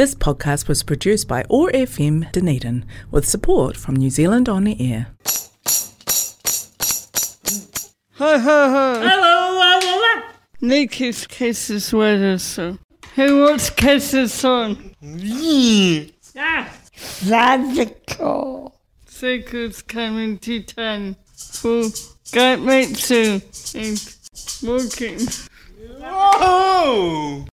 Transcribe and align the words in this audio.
This 0.00 0.14
podcast 0.14 0.66
was 0.66 0.82
produced 0.82 1.28
by 1.28 1.44
OAR 1.50 1.70
FM 1.72 2.32
Dunedin 2.32 2.86
with 3.10 3.28
support 3.28 3.76
from 3.76 3.96
New 3.96 4.08
Zealand 4.08 4.48
On 4.48 4.64
the 4.64 4.74
Air. 4.80 5.08
Ho 8.14 8.38
ho 8.38 8.70
ho. 8.70 9.00
Hello, 9.06 10.22
Niki's 10.62 11.26
kisses 11.26 11.84
sweaters. 11.84 12.56
Who 13.14 13.42
wants 13.42 13.68
kisses 13.68 14.42
on? 14.42 14.94
Ah, 16.34 16.72
Radical. 17.26 18.80
Seekers 19.04 19.82
coming 19.82 20.38
to 20.38 20.62
town 20.62 21.16
for 21.36 21.82
got 22.32 22.60
meat 22.60 22.96
soon 22.96 23.42
and 23.74 24.16
walking. 24.62 25.26
Whoa! 26.00 27.49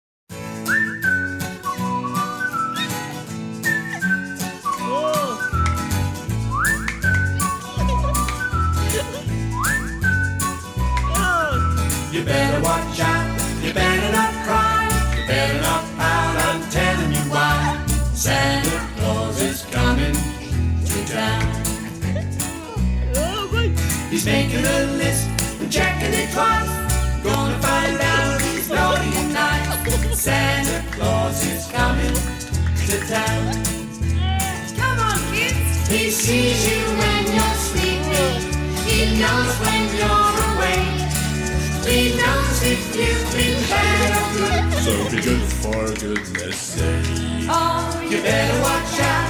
He's 24.14 24.28
making 24.28 24.64
a 24.64 24.86
list 25.02 25.28
and 25.60 25.72
checking 25.72 26.14
it 26.14 26.30
twice. 26.34 26.70
Gonna 27.24 27.58
find 27.58 28.00
out 28.00 28.42
who's 28.42 28.70
naughty 28.70 29.10
and 29.10 29.34
nice. 29.34 30.20
Santa 30.20 30.86
Claus 30.92 31.44
is 31.48 31.66
coming 31.72 32.14
to 32.14 32.98
town. 33.10 33.58
Come 34.78 35.00
on, 35.00 35.18
kids. 35.34 35.90
He 35.90 36.12
sees 36.12 36.62
you 36.70 36.84
when 37.02 37.24
you're 37.34 37.58
sleeping. 37.58 38.54
He 38.86 39.18
knows 39.18 39.52
when 39.66 39.82
you're 39.98 40.34
awake. 40.54 41.10
He 41.90 42.16
knows 42.16 42.58
if 42.70 42.96
you've 42.96 43.34
been 43.34 43.58
bad 43.68 44.14
or 44.14 44.30
good. 44.38 44.84
So 44.84 45.10
be 45.10 45.22
good 45.24 45.42
for 45.42 45.86
goodness 46.00 46.58
sake. 46.62 47.50
Oh, 47.50 48.08
You 48.08 48.22
better 48.22 48.62
watch 48.62 49.00
out. 49.00 49.23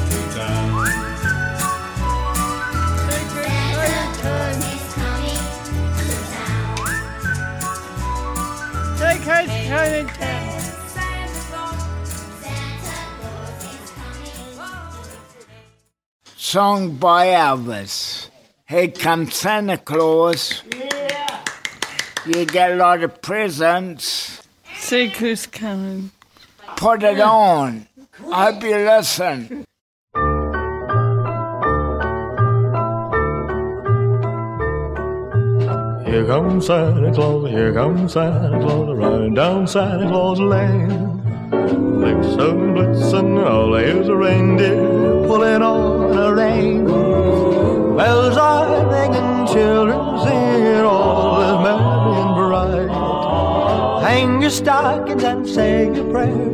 to 0.04 0.20
town. 0.32 0.84
Santa 3.80 4.20
Claus 4.20 4.60
is 4.60 4.84
coming 4.94 5.40
to 5.96 6.08
town. 6.30 6.76
Seekers 8.98 9.52
coming 9.68 10.04
to 10.04 10.52
Santa 10.92 11.40
Claus, 11.48 11.80
Santa 12.42 13.00
Claus 13.20 13.64
is 13.64 13.88
coming. 13.96 14.68
Song 16.36 16.96
by 16.96 17.28
Elvis. 17.28 18.28
Here 18.68 18.88
comes 18.88 19.34
Santa 19.34 19.78
Claus. 19.78 20.62
Yeah. 20.76 21.44
You 22.26 22.44
get 22.44 22.72
a 22.72 22.76
lot 22.76 23.02
of 23.02 23.22
presents. 23.22 24.42
See 24.76 25.08
who's 25.08 25.46
coming. 25.46 26.10
Put 26.76 27.02
it 27.02 27.20
on. 27.20 27.86
I 28.30 28.52
hope 28.52 28.62
you 28.62 28.76
listen. 28.76 29.64
Here 36.06 36.24
comes 36.26 36.66
Santa 36.66 37.12
Claus, 37.12 37.50
here 37.50 37.72
comes 37.72 38.12
Santa 38.12 38.60
Claus, 38.60 38.96
riding 38.96 39.34
down 39.34 39.66
Santa 39.66 40.06
Claus 40.06 40.38
Lane. 40.38 40.90
Blitzen, 41.50 42.74
blitzen, 42.74 43.44
all 43.44 43.74
here's 43.74 44.08
a 44.08 44.14
reindeer 44.14 44.76
pulling 45.26 45.62
on 45.62 46.16
a 46.16 46.32
rein. 46.32 46.84
Bells 47.96 48.36
are 48.36 48.86
ringing, 48.92 49.46
children 49.48 50.18
singing, 50.20 50.84
all 50.84 51.40
is 51.42 51.58
merry 51.64 52.14
and 52.22 52.34
bright. 52.36 54.02
Hang 54.02 54.40
your 54.40 54.50
stockings 54.50 55.24
and 55.24 55.48
say 55.48 55.86
your 55.86 56.08
prayer, 56.12 56.53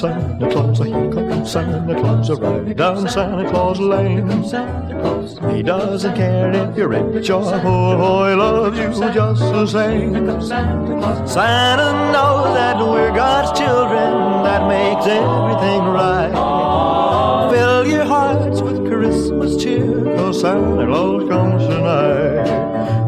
Santa 0.00 0.48
Claus, 0.50 0.78
here 0.78 1.12
comes 1.12 1.52
Santa 1.52 1.94
Claus, 2.00 2.30
riding 2.40 2.74
down 2.74 3.06
Santa 3.06 3.50
Claus 3.50 3.78
Lane. 3.78 4.26
He 5.54 5.62
doesn't 5.62 6.14
care 6.16 6.50
if 6.50 6.74
you're 6.74 6.88
rich 6.88 7.28
or 7.28 7.42
poor, 7.60 8.30
he 8.30 8.34
loves 8.34 8.78
you 8.78 8.88
just 9.12 9.40
the 9.42 9.66
same. 9.66 10.14
Santa 11.28 11.92
knows 12.14 12.54
that 12.54 12.78
we're 12.78 13.14
God's 13.14 13.58
children, 13.58 14.42
that 14.42 14.66
makes 14.68 15.06
everything 15.06 15.82
right. 15.92 17.50
Fill 17.52 17.86
your 17.86 18.04
hearts 18.06 18.62
with 18.62 18.86
Christmas 18.88 19.62
cheer, 19.62 20.16
cause 20.16 20.40
Santa 20.40 20.86
Claus 20.86 21.28
comes 21.28 21.66
tonight. 21.66 22.48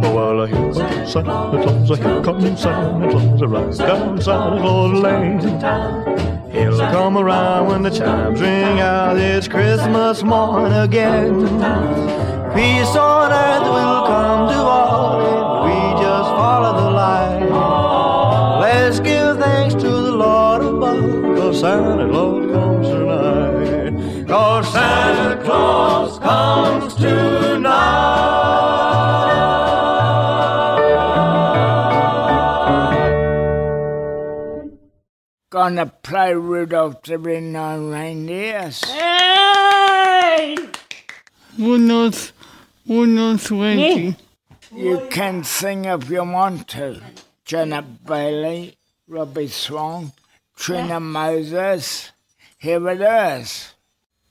Oh, 0.04 0.14
well, 0.14 0.44
here 0.44 0.56
comes 0.56 0.76
Santa 1.10 1.62
Claus, 1.62 1.98
here 1.98 2.22
comes 2.22 2.60
Santa 2.60 3.10
Claus, 3.10 3.42
right 3.44 3.78
down 3.78 4.20
Santa 4.20 4.60
Claus 4.60 4.92
Lane. 5.00 6.41
He'll 6.52 6.76
come 6.78 7.16
around 7.16 7.68
when 7.68 7.82
the 7.82 7.88
chimes 7.88 8.38
ring 8.38 8.78
out, 8.78 9.16
it's 9.16 9.48
Christmas 9.48 10.22
morn 10.22 10.70
again. 10.70 11.40
Peace 12.54 12.94
on 12.94 13.32
earth 13.32 13.62
will 13.62 14.06
come 14.06 14.48
to 14.50 14.58
all 14.58 15.20
if 15.20 15.64
we 15.64 16.02
just 16.02 16.28
follow 16.28 16.78
the 16.78 16.90
light. 16.90 18.60
Let's 18.60 19.00
give 19.00 19.38
thanks 19.38 19.74
to 19.76 19.88
the 19.88 20.12
Lord 20.12 20.62
above, 20.62 21.36
cause 21.36 21.60
Santa 21.60 22.11
Gonna 35.62 35.86
play 35.86 36.34
Rudolph 36.34 37.02
the 37.04 37.16
Red-Nosed 37.18 37.92
Reindeers. 37.92 38.82
Hey! 38.82 40.56
Unos, 41.56 42.32
unos 42.88 43.46
twenty. 43.46 44.16
You 44.74 45.06
can 45.08 45.44
sing 45.44 45.84
if 45.84 46.10
you 46.10 46.24
want 46.24 46.66
to. 46.74 47.00
Janet 47.44 48.04
Bailey, 48.04 48.76
Robbie 49.06 49.46
Swan, 49.46 50.10
Trina 50.56 50.98
Moses. 50.98 52.10
Here 52.58 52.88
it 52.88 53.00
is. 53.00 53.72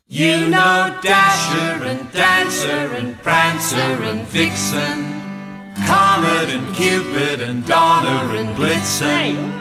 You 0.09 0.49
know 0.49 0.99
Dasher 1.01 1.85
and 1.85 2.11
Dancer 2.11 2.93
and 2.93 3.17
Prancer 3.23 3.77
and 3.77 4.27
Vixen, 4.27 5.21
Comet 5.87 6.49
and 6.49 6.75
Cupid 6.75 7.39
and 7.39 7.65
Donner 7.65 8.35
and 8.35 8.49
Blitzen. 8.57 9.60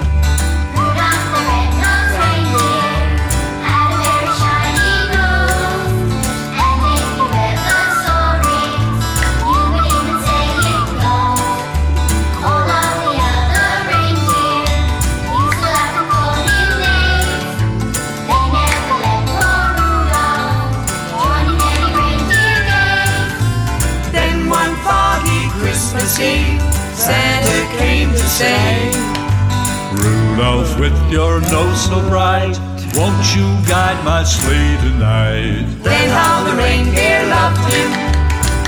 With 30.81 31.11
your 31.11 31.39
nose 31.53 31.85
so 31.85 32.01
bright, 32.09 32.57
won't 32.97 33.21
you 33.37 33.45
guide 33.69 34.01
my 34.03 34.23
sleigh 34.25 34.73
tonight? 34.81 35.61
Then 35.85 36.09
how 36.09 36.41
the 36.41 36.57
reindeer 36.57 37.21
loved 37.29 37.61
him 37.69 37.89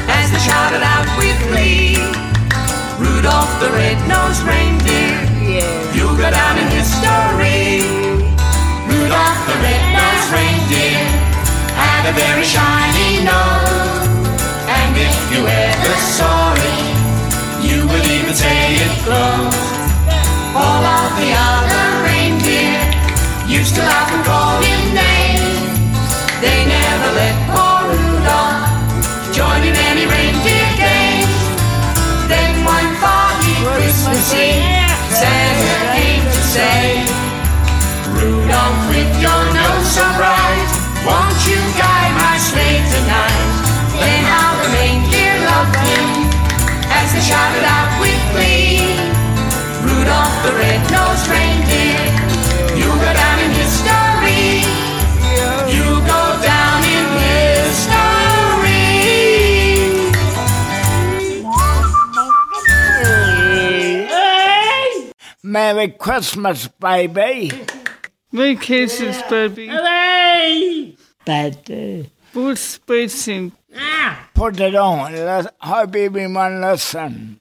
as 0.06 0.30
they 0.30 0.38
shouted 0.38 0.86
out 0.86 1.10
with 1.18 1.34
glee. 1.50 1.98
Rudolph 3.02 3.50
the 3.58 3.74
red-nosed 3.74 4.46
reindeer, 4.46 5.18
you'll 5.98 6.14
go 6.14 6.30
down 6.30 6.62
in 6.62 6.70
history. 6.78 7.82
Rudolph 8.86 9.42
the 9.50 9.58
red-nosed 9.66 10.30
reindeer 10.38 11.02
had 11.74 12.04
a 12.06 12.14
very 12.14 12.46
shiny 12.46 13.26
nose, 13.26 14.06
and 14.70 14.94
if 15.02 15.18
you 15.34 15.42
ever 15.50 15.96
saw 16.14 16.54
it, 16.62 16.94
you 17.66 17.90
would 17.90 18.06
even 18.06 18.36
say 18.38 18.78
it 18.86 18.94
glows. 19.02 19.58
All 20.54 20.86
of 20.86 21.10
the 21.18 21.34
other 21.34 21.54
reindeer 21.74 21.93
used 23.48 23.76
to 23.76 23.82
laugh 23.82 24.12
and 24.12 24.26
call 24.26 24.62
him 24.62 24.96
names. 24.96 25.23
Merry 65.54 65.90
Christmas, 65.90 66.68
baby. 66.68 67.52
Merry 68.32 68.56
Christmas, 68.56 69.22
baby. 69.30 69.68
Hooray! 69.68 70.98
Bad 71.26 71.64
day. 71.64 72.10
Bruce 72.34 72.80
Springsteen. 72.80 73.52
Ah! 73.78 74.30
Put 74.34 74.60
it 74.60 74.74
on. 74.74 75.14
Let, 75.14 75.54
hope 75.62 75.96
everyone 75.96 76.60
listen. 76.60 77.40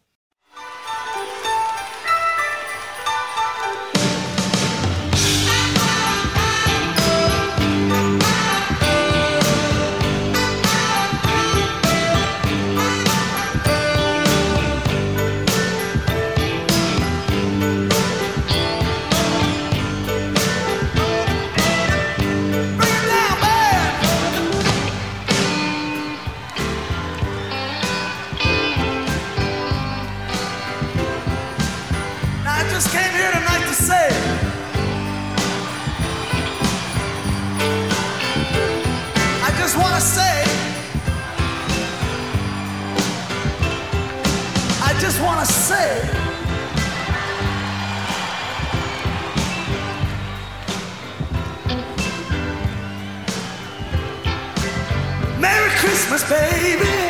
Merry 55.40 55.70
Christmas, 55.70 56.22
baby. 56.28 57.01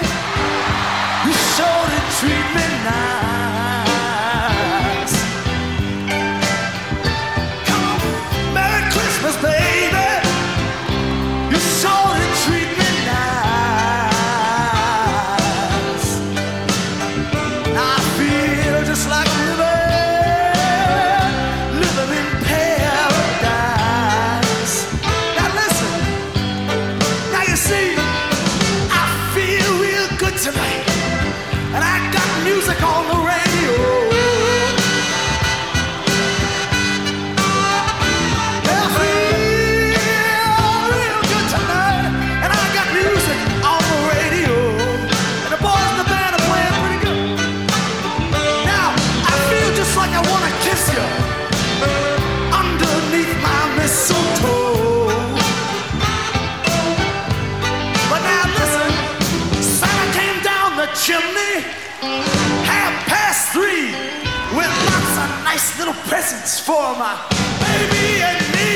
presents 66.33 66.61
for 66.61 66.97
my 66.97 67.15
baby 67.61 68.23
and 68.23 68.41
me. 68.57 68.73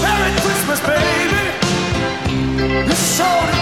Merry 0.00 0.32
Christmas, 0.40 0.80
baby. 0.80 1.44
This 2.88 2.98
is 2.98 3.16
so 3.18 3.61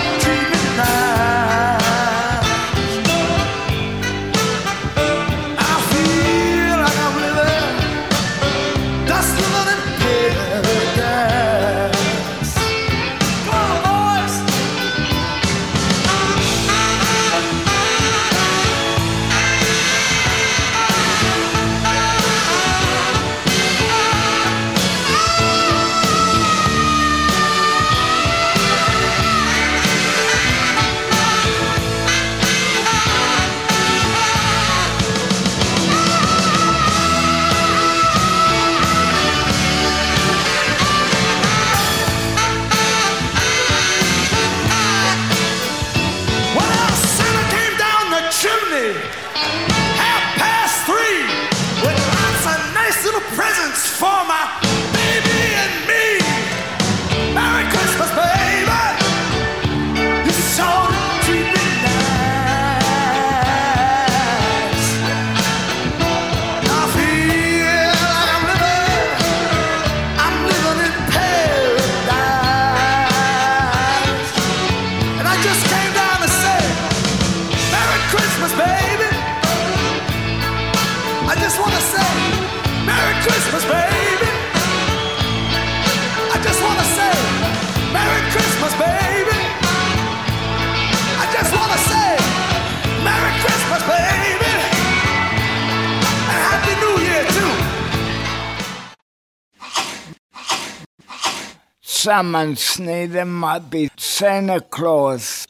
Summersnee, 102.10 103.08
there 103.08 103.24
might 103.24 103.70
be 103.70 103.88
Santa 103.96 104.60
Claus. 104.60 105.46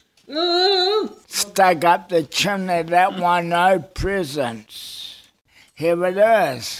Stuck 1.26 1.84
up 1.86 2.10
the 2.10 2.22
chimney, 2.24 2.82
that 2.82 3.18
one 3.18 3.48
no 3.48 3.78
presents. 3.78 5.22
Here 5.74 6.04
it 6.04 6.18
is. 6.18 6.79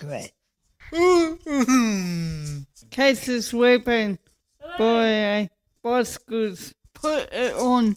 chocolate. 0.00 0.32
Mm-hmm. 0.92 2.60
Cases 2.90 3.54
weapon. 3.54 4.18
Boy, 4.78 5.26
I 5.26 5.50
Bosco's 5.82 6.74
put 6.94 7.32
it 7.32 7.54
on 7.54 7.96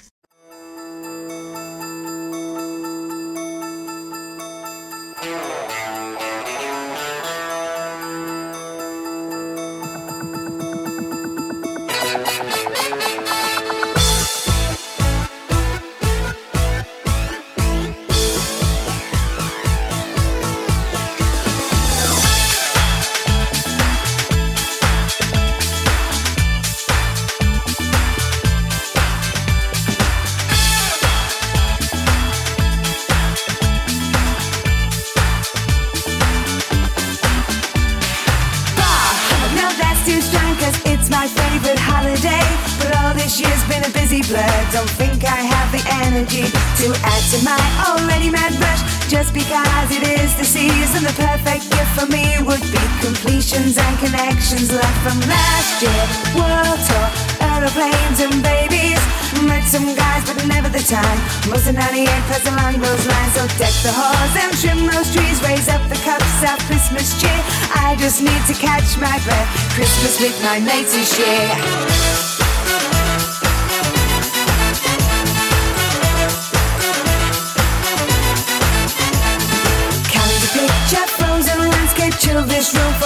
to 46.84 46.92
add 47.08 47.24
to 47.32 47.40
my 47.48 47.63
already 47.88 48.30
mad 48.30 48.52
rush. 48.60 48.84
Just 49.08 49.32
because 49.32 49.88
it 49.88 50.04
is 50.20 50.36
the 50.36 50.44
season, 50.44 51.08
the 51.08 51.16
perfect 51.16 51.72
gift 51.72 51.92
for 51.96 52.08
me 52.12 52.36
would 52.44 52.66
be 52.75 52.84
completions 53.00 53.80
and 53.80 53.96
connections 54.04 54.68
left 54.68 55.00
from 55.00 55.16
last 55.32 55.80
year. 55.80 56.04
World 56.36 56.80
tour, 56.84 57.08
aeroplanes 57.40 58.20
and 58.20 58.36
babies. 58.44 59.00
Met 59.48 59.63
some 59.63 59.96
guys, 59.96 60.28
but 60.28 60.44
never 60.46 60.68
the 60.68 60.84
time. 60.84 61.20
Most 61.48 61.72
of 61.72 61.75
98 61.75 62.08
plus 62.28 62.44
along 62.52 62.75
those 62.84 63.04
lines. 63.08 63.32
So 63.32 63.48
deck 63.56 63.75
the 63.80 63.94
halls 63.96 64.34
and 64.36 64.52
trim 64.60 64.84
those 64.84 65.08
trees. 65.16 65.40
Raise 65.48 65.70
up 65.72 65.84
the 65.88 66.00
cups 66.04 66.44
of 66.44 66.60
Christmas 66.68 67.16
cheer. 67.16 67.42
I 67.80 67.96
just 67.96 68.20
need 68.20 68.44
to 68.52 68.56
catch 68.60 69.00
my 69.00 69.16
breath. 69.24 69.50
Christmas 69.72 70.20
with 70.20 70.36
my 70.44 70.60
mates 70.60 70.96
and 70.96 71.08
share. 71.08 72.33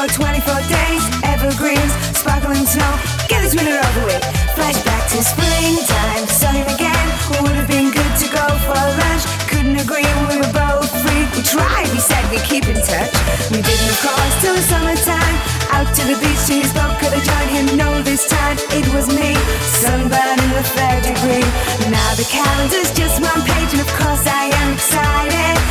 For 0.07 0.23
24 0.23 0.55
days. 0.67 1.03
Evergreens, 1.23 1.91
sparkling 2.15 2.65
snow, 2.65 2.91
get 3.27 3.41
this 3.43 3.55
winter 3.55 3.75
over 3.75 4.03
with. 4.05 4.23
Flashback 4.55 5.03
to 5.11 5.23
springtime, 5.23 6.23
him 6.55 6.67
again. 6.75 7.07
Would 7.43 7.55
have 7.55 7.67
been 7.67 7.91
good 7.91 8.13
to 8.23 8.27
go 8.31 8.45
for 8.65 8.77
lunch. 8.77 9.23
Couldn't 9.51 9.77
agree, 9.77 10.07
we 10.31 10.37
were 10.39 10.53
both 10.55 10.89
free. 11.03 11.23
We 11.35 11.43
tried, 11.43 11.87
we 11.91 11.99
said 11.99 12.23
we'd 12.31 12.43
keep 12.43 12.67
in 12.67 12.79
touch. 12.79 13.11
We 13.51 13.61
didn't, 13.61 13.89
of 13.91 13.99
course, 14.01 14.33
till 14.41 14.55
the 14.55 14.63
summertime. 14.63 15.35
Out 15.75 15.89
to 15.95 16.03
the 16.07 16.17
beach, 16.17 16.47
his 16.47 16.71
boat, 16.73 16.95
could 16.99 17.13
have 17.13 17.25
joined 17.25 17.51
him. 17.51 17.77
No, 17.77 18.01
this 18.01 18.27
time 18.27 18.57
it 18.73 18.87
was 18.93 19.07
me. 19.11 19.35
Sunburn 19.83 20.39
in 20.39 20.51
the 20.55 20.63
third 20.75 21.03
degree. 21.03 21.47
Now 21.91 22.09
the 22.15 22.27
calendar's 22.31 22.91
just 22.95 23.21
one 23.21 23.41
page, 23.43 23.71
and 23.75 23.81
of 23.81 23.91
course 23.99 24.25
I 24.25 24.49
am 24.55 24.73
excited. 24.73 25.66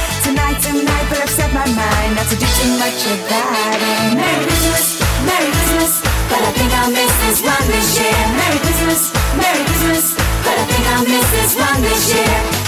My 1.56 1.64
mind 1.72 2.16
not 2.16 2.28
to 2.28 2.36
do 2.36 2.44
too 2.44 2.72
much 2.76 3.00
about 3.16 3.80
it. 3.80 4.14
Merry 4.14 4.44
Christmas, 4.44 5.00
Merry 5.24 5.50
Christmas, 5.56 6.02
but 6.28 6.40
I 6.44 6.52
think 6.52 6.70
I'll 6.76 6.90
miss 6.90 7.12
this 7.24 7.40
one 7.40 7.66
this 7.72 7.98
year. 7.98 8.18
Merry 8.36 8.58
Christmas, 8.60 9.00
Merry 9.40 9.64
Christmas, 9.64 10.14
but 10.44 10.56
I 10.60 10.64
think 10.68 10.84
I'll 10.92 11.08
miss 11.08 11.26
this 11.32 11.56
one 11.56 11.80
this 11.80 12.12
year. 12.12 12.65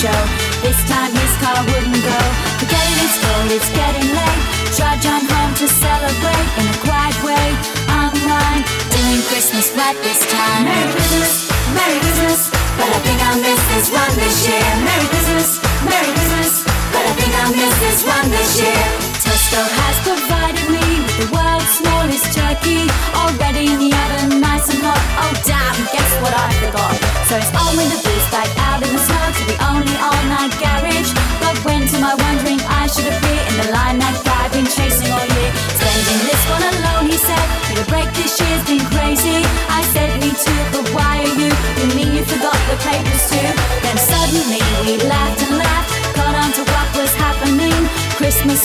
Show. 0.00 0.20
This 0.64 0.80
time 0.88 1.12
his 1.12 1.34
car 1.44 1.60
wouldn't 1.60 2.00
go. 2.00 2.20
Forget 2.56 2.80
it, 2.88 3.04
it's 3.04 3.20
cold, 3.20 3.52
it's 3.52 3.68
getting 3.76 4.08
late. 4.16 4.42
Trudge 4.72 5.04
on 5.04 5.28
home 5.28 5.52
to 5.60 5.68
celebrate 5.68 6.48
in 6.56 6.64
a 6.72 6.76
quiet 6.80 7.16
way. 7.20 7.46
Online, 7.92 8.64
doing 8.88 9.20
Christmas 9.28 9.68
right 9.76 9.98
this 10.00 10.24
time. 10.32 10.64
Merry 10.64 10.88
Christmas, 10.96 11.52
Merry 11.76 12.00
Christmas, 12.00 12.48
but 12.80 12.88
I 12.88 12.98
think 13.04 13.18
I'll 13.28 13.40
miss 13.44 13.60
this 13.76 13.92
one 13.92 14.12
this 14.16 14.48
year. 14.48 14.68
Merry 14.88 15.06
Christmas, 15.12 15.60
Merry 15.84 16.12
Christmas, 16.16 16.64
but 16.96 17.04
I 17.04 17.12
think 17.20 17.32
I'll 17.44 17.56
miss 17.60 17.76
this 17.84 18.00
one 18.08 18.26
this 18.32 18.52
year. 18.56 19.09
Tesco 19.40 19.64
has 19.64 19.96
provided 20.04 20.68
me 20.68 20.84
with 21.00 21.16
the 21.16 21.28
world's 21.32 21.64
smallest 21.80 22.28
turkey, 22.36 22.84
already 23.16 23.72
in 23.72 23.80
the 23.80 23.88
oven, 23.88 24.36
nice 24.36 24.68
and 24.68 24.84
hot. 24.84 25.00
Oh 25.16 25.32
damn, 25.48 25.72
guess 25.88 26.12
what 26.20 26.36
I 26.36 26.52
forgot? 26.60 26.92
So 27.24 27.40
it's 27.40 27.48
on 27.56 27.72
with 27.72 27.88
the 27.88 28.00
boost 28.04 28.28
back 28.28 28.52
out 28.68 28.84
in 28.84 28.92
the 28.92 29.00
snow 29.00 29.24
to 29.32 29.44
the 29.48 29.56
only 29.64 29.96
all-night 29.96 30.52
garage. 30.60 31.16
But 31.40 31.56
when 31.64 31.88
to 31.88 31.96
my 32.04 32.12
wondering 32.20 32.60
I 32.68 32.84
should 32.84 33.08
appear 33.08 33.40
in 33.48 33.56
the 33.64 33.68
line 33.72 33.96
that 34.04 34.12
I've 34.28 34.52
been 34.52 34.68
chasing 34.68 35.08
all 35.08 35.24
year. 35.24 35.50
Spending 35.72 36.20
this 36.28 36.42
one 36.52 36.64
alone, 36.76 37.08
he 37.08 37.16
said. 37.16 37.46
The 37.80 37.88
break 37.88 38.12
this 38.12 38.36
year's 38.36 38.64
been 38.68 38.84
crazy. 38.92 39.40
I 39.72 39.80
said 39.96 40.20
me 40.20 40.36
too, 40.36 40.60
but 40.76 40.84
why 40.92 41.24
are 41.24 41.32
you? 41.40 41.48
You 41.80 41.86
mean 41.96 42.12
you 42.12 42.28
forgot 42.28 42.60
the 42.68 42.76
papers 42.84 43.24
too? 43.32 43.48
Then 43.88 43.96
suddenly 43.96 44.60
we 44.84 45.00
laughed, 45.08 45.39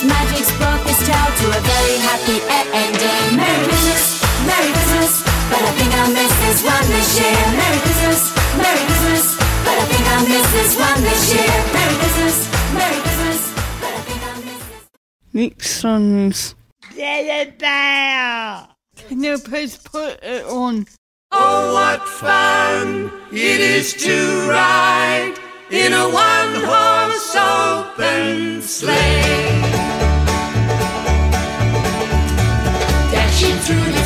magic's 0.08 0.52
brought 0.58 0.82
this 0.86 1.00
tale 1.06 1.32
to 1.42 1.46
a 1.54 1.62
very 1.62 1.98
happy 2.02 2.38
ending. 2.74 3.38
Merry 3.38 3.66
Christmas, 3.66 4.22
Merry 4.46 4.72
Christmas, 4.72 5.14
but 5.50 5.62
I 5.62 5.72
think 5.78 5.92
I'll 6.00 6.14
miss 6.14 6.34
this 6.46 6.60
one 6.64 6.86
this 6.90 7.10
year. 7.20 7.40
Merry 7.60 7.80
Christmas, 7.86 8.22
Merry 8.58 8.84
Christmas, 8.86 9.26
but 9.66 9.76
I 9.76 9.86
think 9.90 10.06
I'll 10.14 10.28
miss 10.28 10.48
this 10.54 10.72
one 10.78 11.00
this 11.02 11.24
year. 11.34 11.56
Merry 11.74 11.96
Christmas, 12.02 12.38
Merry 12.74 13.00
Christmas, 13.06 13.40
but 13.82 13.92
I 13.94 14.02
think 14.08 14.22
I'll 14.24 14.42
miss 14.46 14.62
this. 14.70 14.88
Next 15.34 15.70
song 15.82 16.28
is 16.30 16.56
Little 16.96 17.52
bear. 17.60 18.68
Can 19.08 19.24
you 19.24 19.38
please 19.38 19.78
put 19.78 20.24
it 20.24 20.46
on? 20.46 20.88
Oh, 21.32 21.74
what 21.74 22.08
fun 22.08 23.12
it 23.32 23.60
is 23.60 23.94
to 23.94 24.48
ride 24.50 25.36
in 25.70 25.92
a 25.92 26.10
one 26.10 26.64
horse 26.64 27.36
open 27.36 28.62
sleigh. 28.62 29.85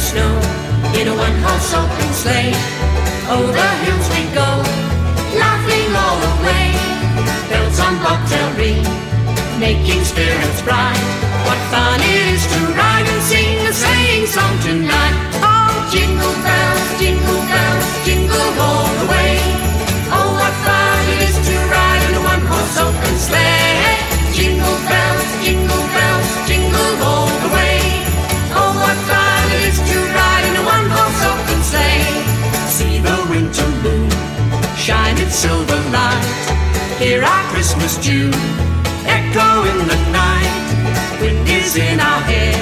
Snow 0.09 0.33
in 0.97 1.05
a 1.07 1.13
one 1.13 1.37
horse 1.45 1.71
open 1.77 2.09
sleigh. 2.17 2.53
Over 3.29 3.53
the 3.53 3.71
hills 3.85 4.07
we 4.17 4.25
go, 4.33 4.49
laughing 5.37 5.89
all 6.01 6.17
the 6.25 6.33
way. 6.45 6.73
Bells 7.49 7.79
on 7.79 7.93
bobtail 8.01 8.49
ring, 8.57 8.81
making 9.61 10.01
spirits 10.03 10.61
bright. 10.65 11.03
What 11.45 11.61
Our 37.29 37.43
Christmas 37.53 37.93
tune 38.01 38.33
echo 39.05 39.49
in 39.69 39.77
the 39.91 39.99
night. 40.09 40.53
Wind 41.21 41.47
is 41.47 41.75
in 41.77 41.99
our 41.99 42.21
hair, 42.25 42.57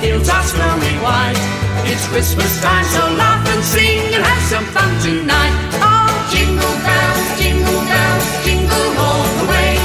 fields 0.00 0.28
are 0.28 0.42
snowy 0.42 0.94
white. 1.04 1.36
It's 1.84 2.06
Christmas 2.08 2.52
time, 2.62 2.84
so 2.84 3.02
laugh 3.20 3.44
and 3.52 3.62
sing 3.62 4.14
and 4.14 4.24
have 4.24 4.44
some 4.48 4.64
fun 4.72 4.90
tonight. 5.04 5.54
Oh, 5.84 6.08
jingle 6.32 6.76
bells, 6.86 7.26
jingle 7.40 7.82
bells, 7.92 8.26
jingle 8.44 8.88
all 9.04 9.26
the 9.38 9.46
way. 9.52 9.76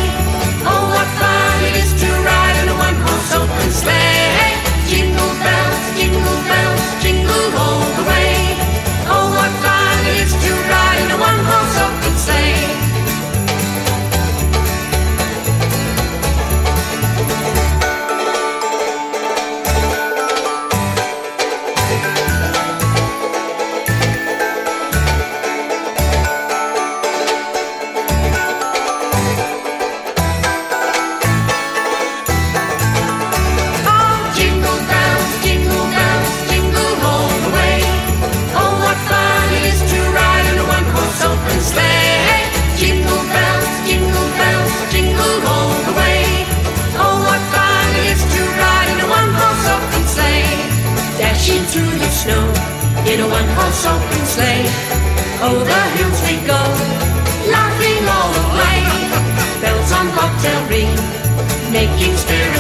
Oh, 0.64 0.84
what 0.96 1.10
fun 1.20 1.58
it 1.68 1.76
is 1.84 1.92
to 2.02 2.08
ride 2.30 2.56
in 2.64 2.68
a 2.70 2.78
one-horse 2.88 3.32
open 3.36 3.70
sleigh. 3.82 4.56
Jingle 4.88 5.34
bells, 5.44 5.84
jingle 5.98 6.40
bells, 6.48 6.84
jingle 7.04 7.48
all 7.60 7.65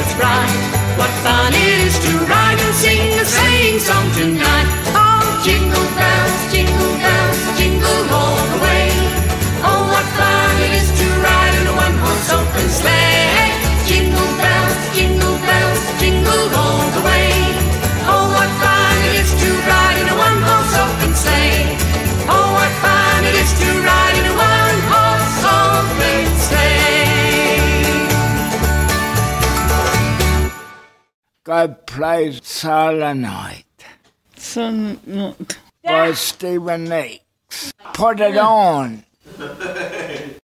it's 0.06 0.14
right. 0.20 0.85
God 31.46 31.86
plays 31.86 32.42
solenoid. 32.44 33.66
Son 34.36 35.00
not. 35.06 35.58
By 35.84 36.14
Stephen 36.14 36.88
Hicks. 36.88 37.72
Put 37.94 38.20
it 38.20 38.36
on. 38.36 39.04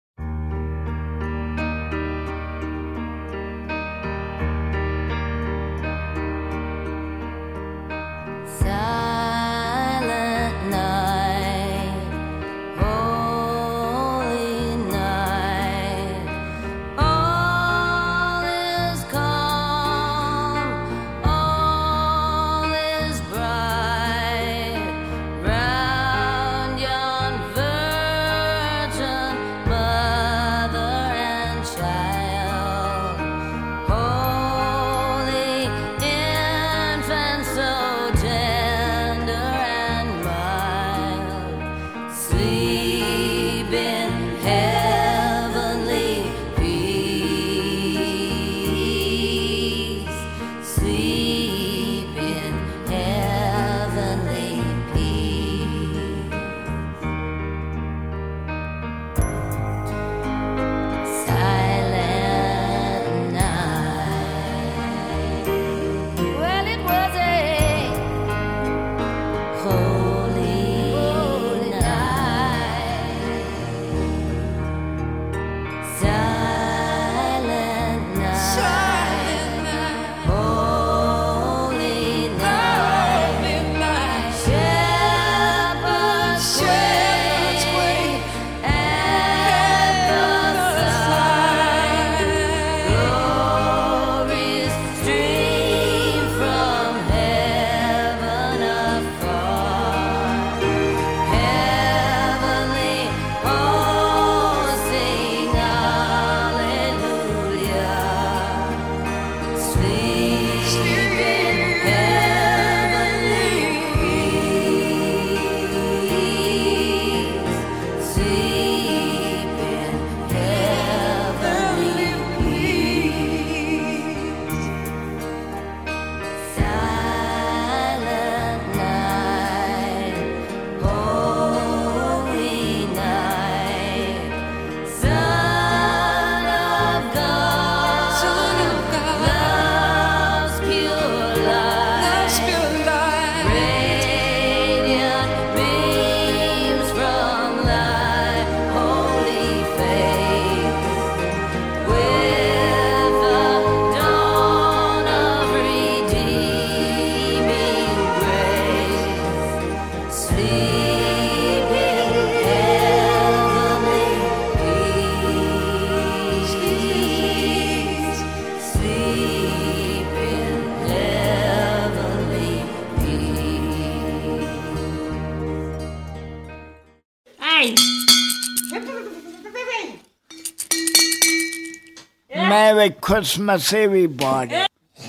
Merry 182.84 182.96
Christmas, 183.00 183.72
everybody. 183.72 184.56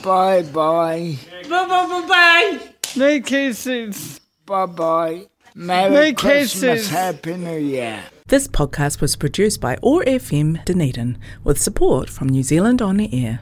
Bye 0.01 0.43
bye. 0.43 1.17
Bye 1.49 1.67
bye 1.67 1.67
bye 1.67 2.07
bye. 2.07 2.59
Merry 2.95 3.19
kisses. 3.19 4.21
Bye 4.45 4.65
bye. 4.65 5.27
Merry, 5.53 5.91
Merry 5.91 6.13
Christmas. 6.13 6.83
Kisses. 6.83 6.89
Happy 6.89 7.35
New 7.35 7.57
Year. 7.59 8.01
This 8.27 8.47
podcast 8.47 9.01
was 9.01 9.17
produced 9.17 9.59
by 9.59 9.77
OAR 9.83 10.05
FM 10.05 10.63
Dunedin 10.63 11.17
with 11.43 11.61
support 11.61 12.09
from 12.09 12.29
New 12.29 12.43
Zealand 12.43 12.81
On 12.81 12.97
Air. 13.01 13.41